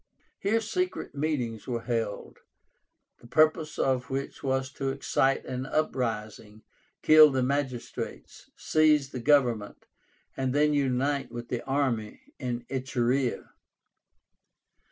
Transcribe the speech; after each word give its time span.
Here 0.39 0.61
secret 0.61 1.13
meetings 1.13 1.67
were 1.67 1.83
held, 1.83 2.39
the 3.19 3.27
purpose 3.27 3.77
of 3.77 4.09
which 4.09 4.41
was 4.41 4.71
to 4.71 4.89
excite 4.89 5.45
an 5.45 5.67
uprising, 5.67 6.63
kill 7.03 7.29
the 7.29 7.43
magistrates, 7.43 8.49
seize 8.55 9.11
the 9.11 9.19
government, 9.19 9.85
and 10.35 10.55
then 10.55 10.73
unite 10.73 11.31
with 11.31 11.49
the 11.49 11.63
army 11.65 12.33
in 12.39 12.65
Etruria. 12.67 13.51